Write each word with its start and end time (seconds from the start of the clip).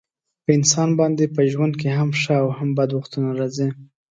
په 0.43 0.49
انسان 0.57 0.89
باندې 0.99 1.25
په 1.35 1.41
ژوند 1.51 1.73
کې 1.79 1.89
هم 1.97 2.09
ښه 2.21 2.35
او 2.41 2.47
هم 2.57 2.69
بد 2.77 2.89
وختونه 2.93 3.29
راځي. 3.39 3.69